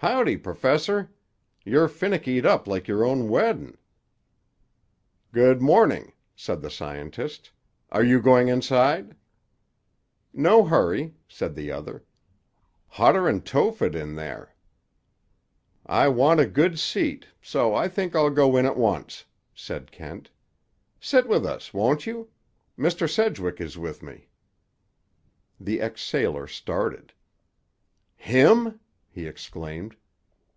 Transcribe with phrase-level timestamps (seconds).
[0.00, 1.10] "Howdy, Professor!
[1.64, 3.78] You're finickied up like your own weddin'."
[5.32, 7.50] "Good morning," said the scientist.
[7.90, 9.16] "Are you going inside?"
[10.34, 12.04] "No hurry," said the other.
[12.88, 14.54] "Hotter'n Tophet in there."
[15.86, 19.24] "I want a good seat; so I think I'll go in at once,"
[19.54, 20.28] said Kent.
[21.00, 22.28] "Sit with us, won't you?
[22.78, 23.08] Mr.
[23.10, 24.28] Sedgwick is with me."
[25.58, 27.14] The ex sailor started.
[28.16, 28.78] "Him?"
[29.08, 29.96] he exclaimed.